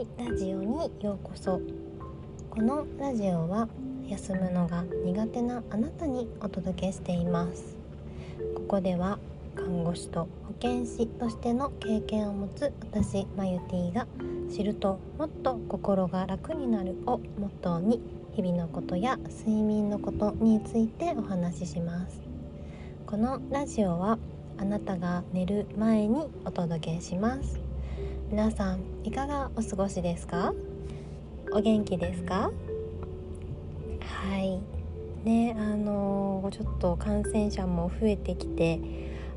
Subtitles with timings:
[0.00, 1.60] いラジオにようこそ。
[2.48, 3.68] このラジオは
[4.08, 7.76] 休むのが苦手なあなたにお届けしています。
[8.54, 9.18] ここでは
[9.54, 14.06] 看護師と保健師としての経験を持つ私マユティが
[14.50, 18.00] 知るともっと心が楽になるをモットーに
[18.32, 22.22] 日々のことや睡眠のことについてお話しします。
[23.06, 24.18] このラジオは
[24.56, 27.69] あなたが寝る前にお届けします。
[28.30, 30.54] 皆さんいかがお過ごしですか？
[31.52, 32.52] お元気ですか？
[34.00, 34.60] はい。
[35.24, 38.78] ねあのちょっと感染者も増えてきて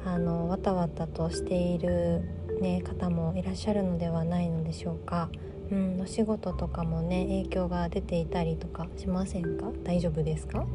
[0.06, 2.22] あのわたわたとしている、
[2.62, 5.30] ね、方もいらっしゃるのではないのでしょうか、
[5.72, 9.72] うん、お仕事とかもね影響が出ていたりとかしませんか？
[9.84, 10.68] 大丈夫ですか？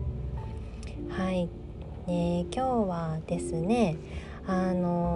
[1.10, 1.48] はい、
[2.08, 3.96] ね、今日はですね
[4.44, 5.08] あの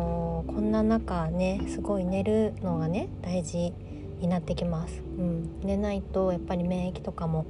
[0.83, 3.73] な中ねすごい寝るのがね大事
[4.21, 7.45] になってきます、うん、寝ないとやっぱり免疫とかも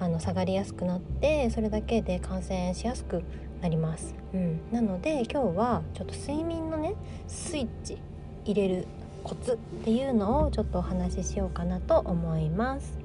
[0.00, 3.22] あの下がりやすくなってそれだけで感染しやすく
[3.60, 6.94] なります、うん、なので今日はちょっと睡眠のね
[7.28, 7.98] スイッチ
[8.44, 8.86] 入れる
[9.26, 12.96] コツっていうのをちょっとお話ししようかなと思います。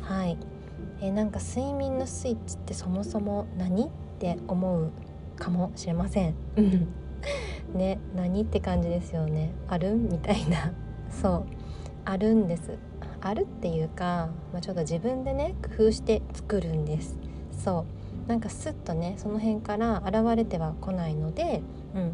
[0.00, 0.38] はい。
[1.00, 4.92] えなんか睡眠のスイッチってそもそも何って思う
[5.36, 6.34] かもしれません。
[7.74, 9.52] ね何って感じですよね。
[9.68, 9.94] ある？
[9.94, 10.72] みたいな。
[11.10, 11.44] そう。
[12.04, 12.78] あるんです。
[13.20, 17.18] あるっていうか、まあ、ちょっと自分でね工夫して作るんです。
[17.52, 17.84] そ
[18.26, 18.28] う。
[18.28, 21.62] なんかスッとねその辺から現れてはこないので、
[21.94, 22.12] うん、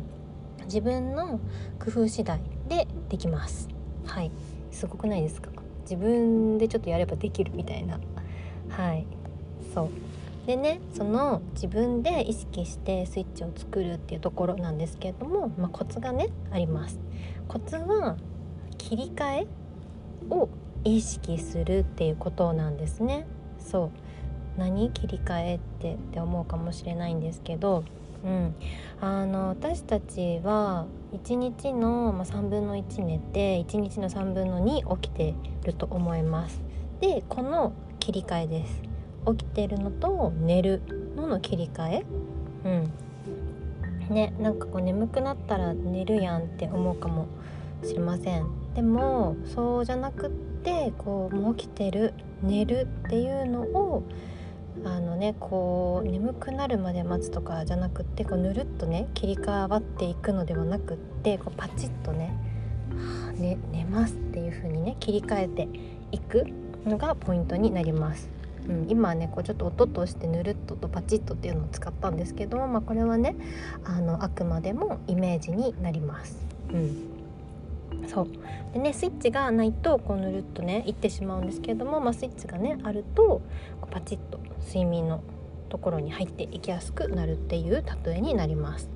[0.65, 1.41] 自分の
[1.79, 3.69] 工夫次第でできます。
[4.05, 4.31] はい。
[4.71, 5.51] すごくないですか？
[5.83, 8.01] 自分でちょっとやればできるみたいな。
[8.69, 9.07] はい。
[9.75, 9.89] そう。
[10.47, 16.99] でねその自分で意識してスイッチを作るっていうところなんですけれども、まあ、コツがねあります。
[17.49, 18.17] コツは
[18.79, 19.47] 切り替え
[20.31, 20.49] を
[20.85, 23.27] 意識するっていうことなんですね。
[23.59, 23.91] そう。
[24.59, 27.85] 何切り替えってって思うかもしれないんですけど、
[28.25, 28.55] うん、
[29.01, 36.61] あの私たちは1日の、ま、3分の1寝て1日の3分の2起きてると思います。
[37.01, 38.92] でこの切り替えです。
[39.27, 40.83] 起きてるのと寝る
[41.17, 42.05] のの切り替え？
[42.65, 44.15] うん。
[44.15, 47.27] ねなんかこう眠くなったら寝るやんって思うかも
[47.85, 48.47] しれません。
[48.75, 54.03] でもそうじゃなくってこうもう起きてる寝るっていうのを
[54.85, 62.35] あのねこう眠くなるまで待つとかじゃなくってこうぬるっとね切り替わっていくのではなくってこうパチッとね「、
[63.39, 65.69] ね寝ます」っていう風にね切り替えて
[66.11, 66.47] いく
[66.87, 68.29] のがポイントになります。
[68.69, 73.35] うん、今はねこうちょっと音としてぬるっととパチッとっていうのを使ったんですけども、まあ、これはね
[73.85, 76.37] あのあくまでもイメージになります。
[76.73, 77.13] うん
[78.09, 78.29] そう
[78.73, 83.43] でねスイッチがないとこうぬるっとねいってしまうんですけれども、まあ、スイッチがねあるとこ
[83.85, 85.23] うパチッと睡眠の
[85.69, 88.91] ところに入っていきやすくなるっていう例えになります。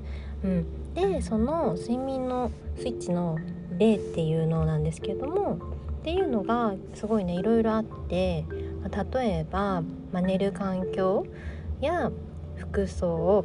[0.44, 3.38] うん、でその睡眠のスイッチの
[3.78, 5.59] 例っていうのなんですけれども
[6.00, 8.44] っていうのがすごいねいろいろあって
[8.89, 9.83] 例えば、
[10.13, 11.27] ま、寝る環境
[11.81, 12.11] や
[12.57, 13.45] 服装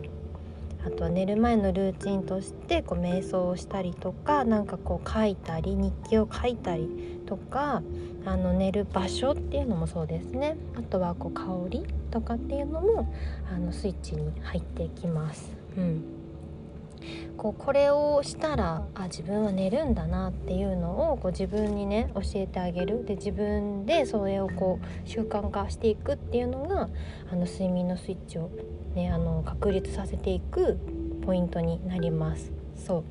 [0.86, 7.84] あとは寝る前のルーチンとしてこう瞑想をしたりとか何かこう書いたり日記を書いたりとか
[8.26, 13.14] あの寝る場所っていうのもそうですねあとはこう香りとかっていうのも
[13.54, 15.52] あのスイッチに入ってきます。
[15.78, 16.21] うん
[17.42, 26.88] こうこれをしたらあ自分は寝るんだなっていうのをこう自分にね教えてあげるで自分でそれをこう習慣化していくっていうのが
[27.32, 28.52] あの睡眠のスイッチを、
[28.94, 30.78] ね、あの確立させていく
[31.26, 32.52] ポイントになります。
[32.76, 33.04] そ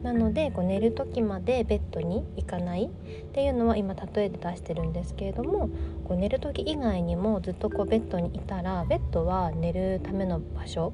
[0.00, 2.88] うなのでこう寝る時までベッドに行かないっ
[3.32, 5.70] ていうのは今例えで出してるんですけれども
[6.04, 10.92] こう寝る時以外にもずっとこうベッドにいたらベッドは寝るための場所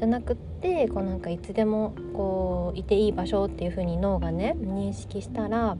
[0.00, 5.76] じゃなくってこうなんかいつでもこういていい場所っていう風に脳がね認識したら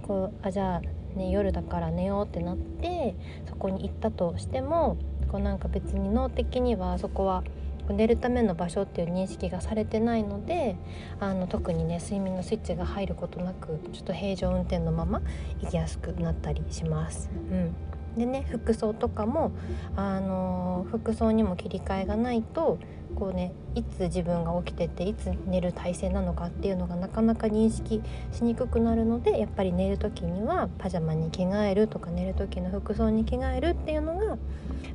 [0.00, 0.80] こうあじゃあ、
[1.18, 3.14] ね、夜だから寝ようってなって
[3.46, 4.96] そこに行ったとしても
[5.30, 7.44] こうなんか別に脳的にはそこは
[7.90, 10.76] 寝るための場所っていう認識がされてないので
[11.20, 15.20] あの特にね睡眠のスイッチが入ることなくちょっと平常運転のまま
[15.60, 17.28] 行きやすくなったりします。
[17.50, 17.74] うん
[18.16, 19.52] でね服装とかも、
[19.96, 22.78] あの服装にも切り替えがないと
[23.14, 34.38] こうねいつ自分が起きてていつ寝る体勢なのかっていうのがなかなか認識しにくくなるのでやっぱり寝る時にはパジャマに着替えるとか寝る時の服装に着替えるっていうのが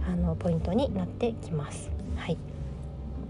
[0.08, 1.90] あのポイントになってきます。
[2.16, 2.38] はい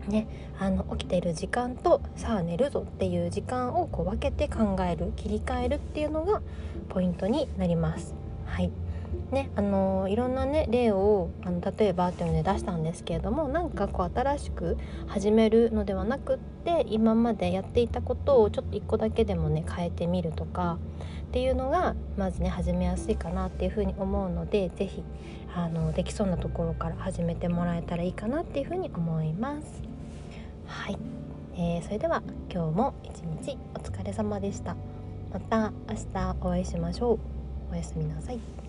[0.08, 6.42] ね、あの起きてる時間とさあ寝るぞっていう時間をこう分けて考える切り替えるっていうのが
[6.88, 8.14] ポイントになります。
[8.46, 8.72] はい
[9.32, 14.78] ねあのいろんなね例をあの例えばっていうので出したんですけれどもなんかこう新しく
[15.08, 20.78] 始めるのではなくって今までやっていたことをちょっと一個だけでもね変えてみるとか
[21.28, 25.04] っていうのがまずね始めやすいかなっていうふうに思うので是非
[25.54, 29.82] あのできそうなところから始めてもらえたらいいかなっていうふうに思います。
[30.68, 30.98] はい、
[31.56, 32.22] えー、それでは
[32.52, 34.76] 今日も一日お疲れ様でした。
[35.34, 37.20] また明日お会いしましょう。
[37.72, 38.67] おやすみなさい。